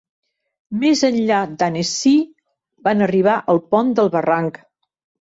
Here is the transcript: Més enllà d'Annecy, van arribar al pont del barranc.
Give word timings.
Més 0.83 1.03
enllà 1.09 1.41
d'Annecy, 1.59 2.15
van 2.91 3.07
arribar 3.11 3.39
al 3.55 3.65
pont 3.71 3.97
del 4.01 4.15
barranc. 4.21 4.63